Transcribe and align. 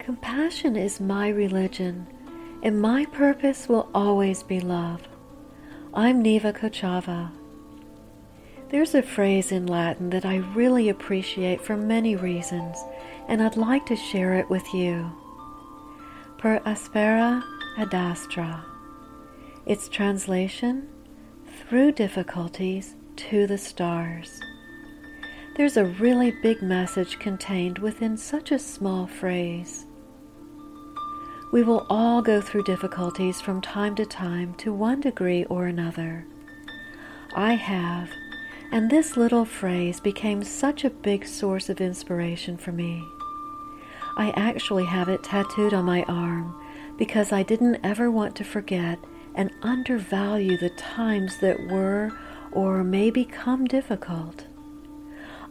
Compassion 0.00 0.76
is 0.76 0.98
my 0.98 1.28
religion, 1.28 2.06
and 2.62 2.80
my 2.80 3.04
purpose 3.04 3.68
will 3.68 3.86
always 3.94 4.42
be 4.42 4.58
love. 4.58 5.02
I'm 5.92 6.22
Neva 6.22 6.54
Kochava. 6.54 7.30
There's 8.70 8.94
a 8.94 9.02
phrase 9.02 9.52
in 9.52 9.66
Latin 9.66 10.08
that 10.10 10.24
I 10.24 10.36
really 10.36 10.88
appreciate 10.88 11.60
for 11.60 11.76
many 11.76 12.16
reasons, 12.16 12.82
and 13.28 13.42
I'd 13.42 13.58
like 13.58 13.84
to 13.86 13.94
share 13.94 14.34
it 14.34 14.48
with 14.48 14.72
you. 14.72 15.12
Per 16.38 16.60
aspera 16.64 17.44
ad 17.76 17.92
astra. 17.92 18.64
Its 19.66 19.86
translation, 19.86 20.88
through 21.68 21.92
difficulties 21.92 22.94
to 23.16 23.46
the 23.46 23.58
stars. 23.58 24.40
There's 25.56 25.76
a 25.76 25.84
really 25.84 26.32
big 26.42 26.62
message 26.62 27.18
contained 27.18 27.78
within 27.78 28.16
such 28.16 28.50
a 28.50 28.58
small 28.58 29.06
phrase. 29.06 29.84
We 31.52 31.64
will 31.64 31.84
all 31.90 32.22
go 32.22 32.40
through 32.40 32.62
difficulties 32.62 33.40
from 33.40 33.60
time 33.60 33.96
to 33.96 34.06
time 34.06 34.54
to 34.58 34.72
one 34.72 35.00
degree 35.00 35.44
or 35.46 35.66
another. 35.66 36.24
I 37.34 37.54
have, 37.54 38.08
and 38.70 38.88
this 38.88 39.16
little 39.16 39.44
phrase 39.44 39.98
became 39.98 40.44
such 40.44 40.84
a 40.84 40.90
big 40.90 41.26
source 41.26 41.68
of 41.68 41.80
inspiration 41.80 42.56
for 42.56 42.70
me. 42.70 43.02
I 44.16 44.32
actually 44.36 44.84
have 44.84 45.08
it 45.08 45.24
tattooed 45.24 45.74
on 45.74 45.84
my 45.84 46.04
arm 46.04 46.54
because 46.96 47.32
I 47.32 47.42
didn't 47.42 47.80
ever 47.82 48.10
want 48.12 48.36
to 48.36 48.44
forget 48.44 48.98
and 49.34 49.50
undervalue 49.62 50.56
the 50.56 50.70
times 50.70 51.38
that 51.40 51.58
were 51.68 52.12
or 52.52 52.84
may 52.84 53.10
become 53.10 53.64
difficult. 53.64 54.46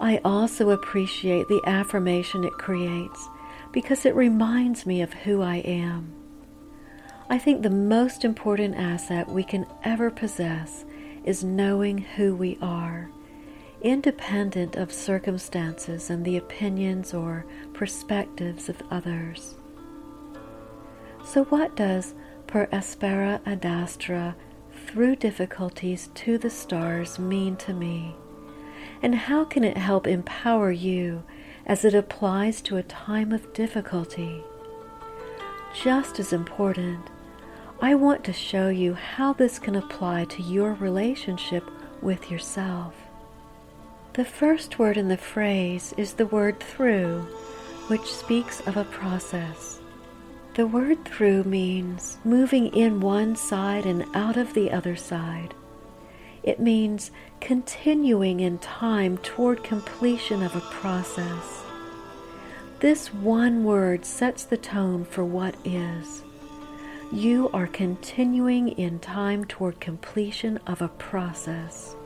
I 0.00 0.20
also 0.24 0.70
appreciate 0.70 1.48
the 1.48 1.62
affirmation 1.66 2.44
it 2.44 2.52
creates 2.52 3.28
because 3.72 4.06
it 4.06 4.14
reminds 4.14 4.86
me 4.86 5.02
of 5.02 5.12
who 5.12 5.42
I 5.42 5.56
am. 5.56 6.12
I 7.30 7.38
think 7.38 7.62
the 7.62 7.70
most 7.70 8.24
important 8.24 8.76
asset 8.76 9.28
we 9.28 9.44
can 9.44 9.66
ever 9.84 10.10
possess 10.10 10.84
is 11.24 11.44
knowing 11.44 11.98
who 11.98 12.34
we 12.34 12.56
are, 12.62 13.10
independent 13.82 14.76
of 14.76 14.90
circumstances 14.90 16.08
and 16.08 16.24
the 16.24 16.38
opinions 16.38 17.12
or 17.12 17.44
perspectives 17.74 18.70
of 18.70 18.82
others. 18.90 19.54
So, 21.22 21.44
what 21.44 21.76
does 21.76 22.14
per 22.46 22.66
aspera 22.72 23.42
ad 23.44 23.66
astra 23.66 24.34
through 24.86 25.16
difficulties 25.16 26.08
to 26.14 26.38
the 26.38 26.48
stars 26.48 27.18
mean 27.18 27.56
to 27.56 27.74
me? 27.74 28.16
And 29.02 29.14
how 29.14 29.44
can 29.44 29.64
it 29.64 29.76
help 29.76 30.06
empower 30.06 30.72
you 30.72 31.22
as 31.68 31.84
it 31.84 31.94
applies 31.94 32.60
to 32.62 32.78
a 32.78 32.82
time 32.82 33.30
of 33.30 33.52
difficulty. 33.52 34.42
Just 35.82 36.18
as 36.18 36.32
important, 36.32 37.10
I 37.80 37.94
want 37.94 38.24
to 38.24 38.32
show 38.32 38.70
you 38.70 38.94
how 38.94 39.34
this 39.34 39.58
can 39.58 39.76
apply 39.76 40.24
to 40.24 40.42
your 40.42 40.74
relationship 40.74 41.70
with 42.02 42.30
yourself. 42.30 42.94
The 44.14 44.24
first 44.24 44.78
word 44.78 44.96
in 44.96 45.08
the 45.08 45.16
phrase 45.16 45.94
is 45.96 46.14
the 46.14 46.26
word 46.26 46.58
through, 46.58 47.20
which 47.86 48.04
speaks 48.04 48.60
of 48.66 48.76
a 48.76 48.84
process. 48.84 49.80
The 50.54 50.66
word 50.66 51.04
through 51.04 51.44
means 51.44 52.18
moving 52.24 52.74
in 52.74 53.00
one 53.00 53.36
side 53.36 53.86
and 53.86 54.04
out 54.16 54.36
of 54.36 54.54
the 54.54 54.72
other 54.72 54.96
side. 54.96 55.54
It 56.42 56.60
means 56.60 57.10
continuing 57.40 58.40
in 58.40 58.58
time 58.58 59.18
toward 59.18 59.64
completion 59.64 60.42
of 60.42 60.54
a 60.54 60.60
process. 60.60 61.62
This 62.80 63.12
one 63.12 63.64
word 63.64 64.04
sets 64.04 64.44
the 64.44 64.56
tone 64.56 65.04
for 65.04 65.24
what 65.24 65.56
is. 65.64 66.22
You 67.12 67.50
are 67.52 67.66
continuing 67.66 68.68
in 68.68 69.00
time 69.00 69.44
toward 69.46 69.80
completion 69.80 70.58
of 70.66 70.80
a 70.80 70.88
process. 70.88 71.96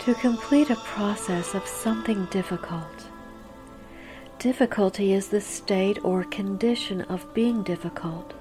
To 0.00 0.14
complete 0.14 0.68
a 0.68 0.76
process 0.76 1.54
of 1.54 1.66
something 1.66 2.26
difficult. 2.26 3.08
Difficulty 4.38 5.14
is 5.14 5.28
the 5.28 5.40
state 5.40 5.98
or 6.04 6.24
condition 6.24 7.00
of 7.02 7.32
being 7.32 7.62
difficult, 7.62 8.32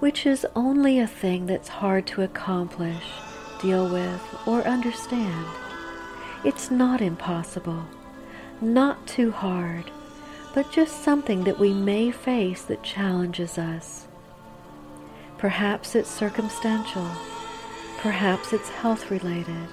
which 0.00 0.26
is 0.26 0.46
only 0.54 0.98
a 0.98 1.06
thing 1.06 1.46
that's 1.46 1.68
hard 1.68 2.06
to 2.08 2.22
accomplish 2.22 3.04
deal 3.62 3.88
with, 3.88 4.20
or 4.46 4.62
understand. 4.62 5.46
It's 6.44 6.70
not 6.70 7.00
impossible, 7.00 7.84
not 8.60 9.06
too 9.06 9.30
hard, 9.30 9.90
but 10.52 10.72
just 10.72 11.02
something 11.02 11.44
that 11.44 11.58
we 11.58 11.72
may 11.72 12.10
face 12.10 12.62
that 12.62 12.82
challenges 12.82 13.56
us. 13.56 14.06
Perhaps 15.38 15.94
it's 15.94 16.10
circumstantial, 16.10 17.08
perhaps 17.98 18.52
it's 18.52 18.68
health 18.68 19.10
related, 19.10 19.68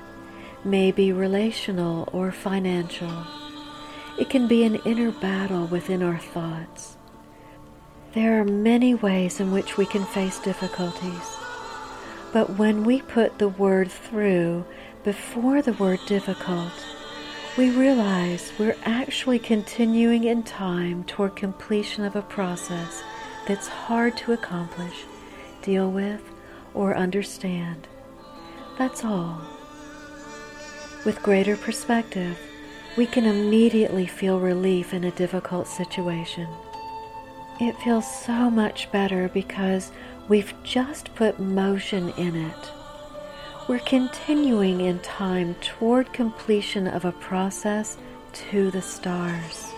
maybe 0.64 1.12
relational 1.12 2.08
or 2.14 2.32
financial. 2.32 3.26
It 4.18 4.30
can 4.30 4.48
be 4.48 4.64
an 4.64 4.76
inner 4.86 5.12
battle 5.12 5.66
within 5.68 6.04
our 6.04 6.20
thoughts. 6.20 6.98
There 8.14 8.40
are 8.40 8.46
many 8.46 8.96
ways 8.96 9.40
in 9.40 9.52
which 9.52 9.78
we 9.78 9.86
can 9.86 10.04
face 10.06 10.40
difficulties. 10.40 11.39
But 12.32 12.58
when 12.58 12.84
we 12.84 13.02
put 13.02 13.40
the 13.40 13.48
word 13.48 13.92
through 13.92 14.66
before 15.04 15.62
the 15.62 15.74
word 15.74 16.00
difficult, 16.06 16.74
we 17.58 17.72
realize 17.72 18.54
we're 18.60 18.78
actually 18.84 19.40
continuing 19.40 20.24
in 20.24 20.44
time 20.44 21.04
toward 21.06 21.36
completion 21.36 22.06
of 22.06 22.16
a 22.16 22.22
process 22.22 23.04
that's 23.48 23.68
hard 23.68 24.16
to 24.18 24.34
accomplish, 24.34 25.06
deal 25.64 25.90
with, 25.90 26.22
or 26.74 26.96
understand. 26.96 27.88
That's 28.78 29.04
all. 29.04 29.42
With 31.04 31.24
greater 31.24 31.58
perspective, 31.58 32.38
we 32.96 33.08
can 33.08 33.26
immediately 33.26 34.06
feel 34.06 34.40
relief 34.40 34.94
in 34.94 35.04
a 35.04 35.12
difficult 35.12 35.68
situation. 35.68 36.48
It 37.60 37.76
feels 37.78 38.10
so 38.24 38.50
much 38.50 38.92
better 38.92 39.30
because 39.30 39.92
We've 40.30 40.54
just 40.64 41.16
put 41.16 41.40
motion 41.40 42.10
in 42.10 42.36
it. 42.36 42.72
We're 43.68 43.80
continuing 43.80 44.80
in 44.82 45.00
time 45.00 45.56
toward 45.56 46.14
completion 46.14 46.88
of 46.88 47.04
a 47.04 47.12
process 47.14 47.98
to 48.34 48.70
the 48.70 48.82
stars. 48.84 49.72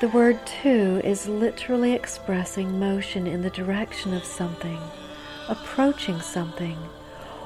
The 0.00 0.08
word 0.08 0.44
to 0.62 1.00
is 1.06 1.28
literally 1.28 1.92
expressing 1.92 2.80
motion 2.80 3.28
in 3.28 3.42
the 3.42 3.50
direction 3.50 4.12
of 4.12 4.24
something, 4.24 4.80
approaching 5.48 6.20
something, 6.20 6.76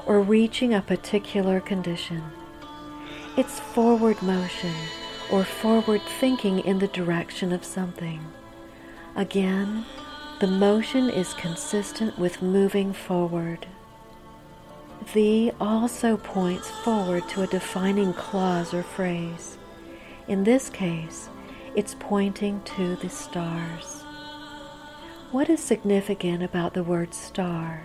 or 0.07 0.19
reaching 0.19 0.73
a 0.73 0.81
particular 0.81 1.59
condition. 1.59 2.23
It's 3.37 3.59
forward 3.59 4.19
motion 4.23 4.73
or 5.31 5.43
forward 5.43 6.01
thinking 6.19 6.57
in 6.57 6.79
the 6.79 6.87
direction 6.87 7.53
of 7.53 7.63
something. 7.63 8.25
Again, 9.15 9.85
the 10.39 10.47
motion 10.47 11.09
is 11.09 11.33
consistent 11.33 12.19
with 12.19 12.43
moving 12.43 12.93
forward. 12.93 13.65
The 15.13 15.51
also 15.59 16.15
points 16.17 16.69
forward 16.69 17.27
to 17.29 17.41
a 17.41 17.47
defining 17.47 18.13
clause 18.13 18.71
or 18.71 18.83
phrase. 18.83 19.57
In 20.27 20.43
this 20.43 20.69
case, 20.69 21.29
it's 21.75 21.95
pointing 21.99 22.61
to 22.65 22.97
the 22.97 23.09
stars. 23.09 24.03
What 25.31 25.49
is 25.49 25.59
significant 25.59 26.43
about 26.43 26.75
the 26.75 26.83
word 26.83 27.15
star? 27.15 27.81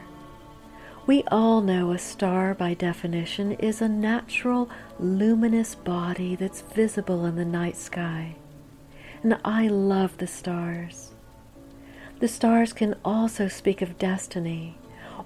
We 1.07 1.25
all 1.31 1.63
know 1.63 1.91
a 1.91 1.99
star, 1.99 2.53
by 2.55 2.75
definition, 2.75 3.53
is 3.53 3.81
a 3.81 3.89
natural, 3.89 4.69
luminous 5.01 5.75
body 5.75 6.37
that's 6.37 6.61
visible 6.61 7.25
in 7.25 7.37
the 7.37 7.47
night 7.47 7.77
sky. 7.77 8.37
And 9.23 9.39
I 9.43 9.69
love 9.69 10.19
the 10.19 10.27
stars. 10.27 11.13
The 12.23 12.29
stars 12.29 12.73
can 12.73 12.95
also 13.05 13.49
speak 13.49 13.83
of 13.83 13.99
destiny, 13.99 14.77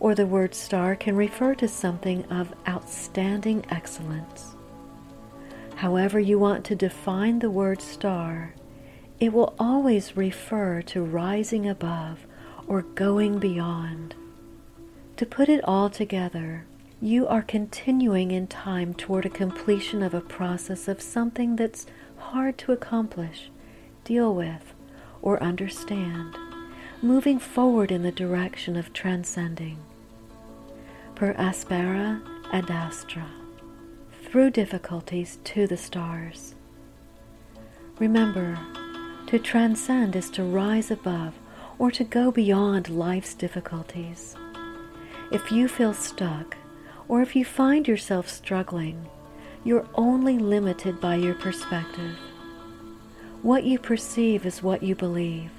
or 0.00 0.14
the 0.14 0.24
word 0.24 0.54
star 0.54 0.96
can 0.96 1.14
refer 1.14 1.54
to 1.56 1.68
something 1.68 2.24
of 2.32 2.54
outstanding 2.66 3.66
excellence. 3.68 4.56
However, 5.74 6.18
you 6.18 6.38
want 6.38 6.64
to 6.64 6.74
define 6.74 7.40
the 7.40 7.50
word 7.50 7.82
star, 7.82 8.54
it 9.20 9.34
will 9.34 9.52
always 9.58 10.16
refer 10.16 10.80
to 10.86 11.02
rising 11.02 11.68
above 11.68 12.26
or 12.66 12.80
going 12.80 13.40
beyond. 13.40 14.14
To 15.18 15.26
put 15.26 15.50
it 15.50 15.62
all 15.64 15.90
together, 15.90 16.64
you 16.98 17.28
are 17.28 17.42
continuing 17.42 18.30
in 18.30 18.46
time 18.46 18.94
toward 18.94 19.26
a 19.26 19.28
completion 19.28 20.02
of 20.02 20.14
a 20.14 20.22
process 20.22 20.88
of 20.88 21.02
something 21.02 21.56
that's 21.56 21.84
hard 22.16 22.56
to 22.56 22.72
accomplish, 22.72 23.50
deal 24.04 24.34
with, 24.34 24.72
or 25.20 25.42
understand 25.42 26.38
moving 27.02 27.38
forward 27.38 27.90
in 27.92 28.02
the 28.02 28.12
direction 28.12 28.76
of 28.76 28.92
transcending. 28.92 29.78
Per 31.14 31.32
aspera 31.34 32.22
ad 32.52 32.70
astra, 32.70 33.26
through 34.24 34.50
difficulties 34.50 35.38
to 35.44 35.66
the 35.66 35.76
stars. 35.76 36.54
Remember, 37.98 38.58
To 39.28 39.40
transcend 39.40 40.14
is 40.14 40.30
to 40.30 40.44
rise 40.44 40.92
above 40.92 41.34
or 41.80 41.90
to 41.90 42.04
go 42.04 42.30
beyond 42.30 42.88
life's 42.88 43.34
difficulties. 43.34 44.36
If 45.32 45.50
you 45.50 45.66
feel 45.66 45.92
stuck, 45.94 46.56
or 47.08 47.22
if 47.22 47.34
you 47.34 47.44
find 47.44 47.88
yourself 47.88 48.28
struggling, 48.28 49.08
you're 49.64 49.88
only 49.94 50.38
limited 50.38 51.00
by 51.00 51.16
your 51.16 51.34
perspective. 51.34 52.16
What 53.42 53.64
you 53.64 53.80
perceive 53.80 54.46
is 54.46 54.62
what 54.62 54.84
you 54.84 54.94
believe, 54.94 55.50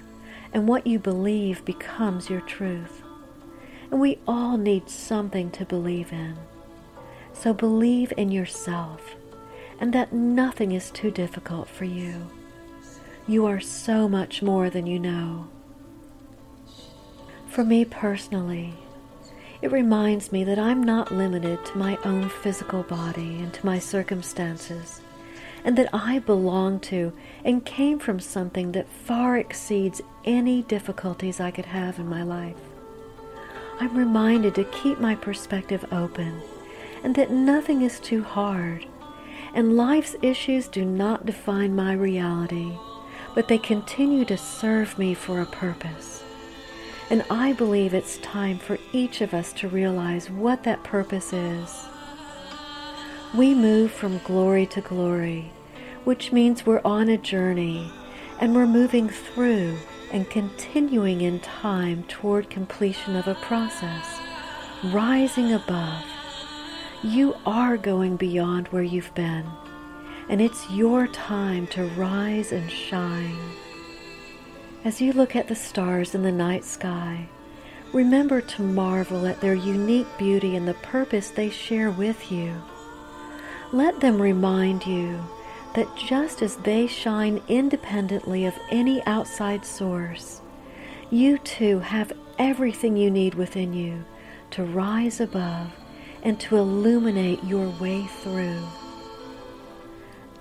and 0.53 0.67
what 0.67 0.88
you 0.88 0.99
believe 0.99 1.65
becomes 1.65 2.29
your 2.29 2.41
truth. 2.41 3.03
And 3.91 3.99
we 3.99 4.19
all 4.27 4.57
need 4.57 4.89
something 4.89 5.51
to 5.51 5.65
believe 5.65 6.11
in. 6.11 6.38
So 7.33 7.53
believe 7.53 8.11
in 8.17 8.31
yourself 8.31 9.15
and 9.79 9.94
that 9.94 10.11
nothing 10.11 10.71
is 10.71 10.91
too 10.91 11.11
difficult 11.11 11.67
for 11.69 11.85
you. 11.85 12.27
You 13.27 13.45
are 13.45 13.59
so 13.59 14.07
much 14.07 14.41
more 14.41 14.69
than 14.69 14.88
you 14.88 14.99
know. 14.99 15.47
For 17.47 17.63
me 17.63 17.85
personally, 17.85 18.73
it 19.61 19.71
reminds 19.71 20.31
me 20.31 20.43
that 20.43 20.59
I'm 20.59 20.83
not 20.83 21.11
limited 21.11 21.63
to 21.65 21.77
my 21.77 21.97
own 22.05 22.29
physical 22.29 22.83
body 22.83 23.39
and 23.39 23.53
to 23.53 23.65
my 23.65 23.79
circumstances, 23.79 25.01
and 25.63 25.77
that 25.77 25.89
I 25.94 26.19
belong 26.19 26.80
to 26.81 27.13
and 27.44 27.65
came 27.65 28.00
from 28.00 28.19
something 28.19 28.71
that 28.74 28.88
far 28.88 29.38
exceeds 29.38 30.01
any 30.25 30.62
difficulties 30.63 31.39
I 31.39 31.51
could 31.51 31.65
have 31.65 32.00
in 32.00 32.07
my 32.07 32.24
life. 32.24 32.57
I'm 33.80 33.95
reminded 33.95 34.56
to 34.56 34.63
keep 34.63 35.00
my 35.00 35.15
perspective 35.15 35.86
open 35.92 36.42
and 37.04 37.15
that 37.15 37.31
nothing 37.31 37.81
is 37.81 38.00
too 38.00 38.24
hard, 38.24 38.86
and 39.54 39.77
life's 39.77 40.15
issues 40.21 40.68
do 40.68 40.83
not 40.83 41.25
define 41.25 41.75
my 41.75 41.94
reality, 41.94 42.71
but 43.36 43.48
they 43.48 43.57
continue 43.57 44.25
to 44.25 44.38
serve 44.38 44.98
me 44.98 45.13
for 45.13 45.42
a 45.42 45.45
purpose. 45.45 46.24
And 47.10 47.24
I 47.30 47.53
believe 47.53 47.94
it's 47.94 48.18
time 48.18 48.57
for 48.57 48.77
each 48.92 49.21
of 49.21 49.33
us 49.33 49.53
to 49.53 49.69
realize 49.69 50.30
what 50.30 50.63
that 50.63 50.83
purpose 50.83 51.31
is. 51.31 51.88
We 53.38 53.54
move 53.54 53.92
from 53.92 54.18
glory 54.24 54.66
to 54.66 54.81
glory, 54.81 55.51
which 56.06 56.31
means 56.31 56.66
we're 56.66 56.81
on 56.84 57.07
a 57.07 57.19
journey 57.19 57.92
and 58.39 58.56
we're 58.56 58.66
moving 58.66 59.10
through 59.10 59.78
and 60.12 60.28
continuing 60.28 61.22
in 61.22 61.39
time 61.42 62.04
toward 62.06 62.50
completion 62.50 63.16
of 63.16 63.28
a 63.28 63.36
process, 63.36 64.07
rising 64.86 65.54
above. 65.54 66.04
You 67.04 67.36
are 67.45 67.78
going 67.78 68.16
beyond 68.16 68.69
where 68.69 68.81
you've 68.81 69.13
been, 69.13 69.45
and 70.30 70.42
it's 70.42 70.72
your 70.72 71.06
time 71.06 71.68
to 71.68 71.86
rise 71.89 72.51
and 72.51 72.72
shine. 72.72 73.38
As 74.84 75.00
you 75.00 75.13
look 75.13 75.36
at 75.36 75.48
the 75.48 75.54
stars 75.54 76.16
in 76.16 76.24
the 76.24 76.31
night 76.31 76.66
sky, 76.66 77.30
remember 77.94 78.42
to 78.42 78.63
marvel 78.63 79.28
at 79.28 79.42
their 79.42 79.54
unique 79.54 80.07
beauty 80.18 80.56
and 80.56 80.68
the 80.68 80.74
purpose 80.74 81.30
they 81.30 81.51
share 81.51 81.92
with 81.92 82.31
you. 82.31 82.60
Let 83.73 83.99
them 83.99 84.21
remind 84.21 84.85
you 84.85 85.19
that 85.73 85.95
just 85.95 86.41
as 86.41 86.55
they 86.57 86.87
shine 86.87 87.41
independently 87.47 88.45
of 88.45 88.57
any 88.69 89.05
outside 89.05 89.65
source, 89.65 90.41
you 91.09 91.37
too 91.39 91.79
have 91.79 92.13
everything 92.39 92.95
you 92.95 93.11
need 93.11 93.35
within 93.35 93.73
you 93.73 94.03
to 94.51 94.63
rise 94.63 95.19
above 95.19 95.71
and 96.23 96.39
to 96.39 96.57
illuminate 96.57 97.43
your 97.43 97.69
way 97.79 98.05
through. 98.21 98.61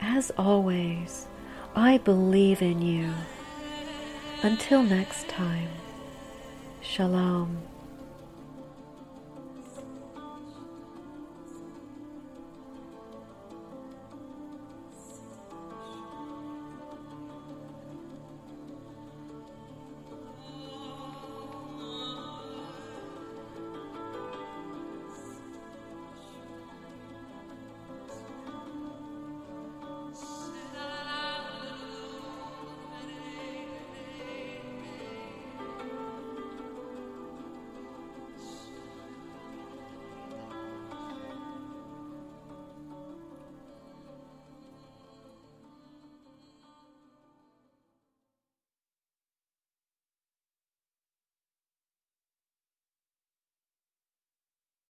As 0.01 0.31
always, 0.39 1.27
I 1.75 1.99
believe 1.99 2.63
in 2.63 2.81
you. 2.81 3.13
Until 4.43 4.83
next 4.83 5.29
time, 5.29 5.69
Shalom. 6.81 7.59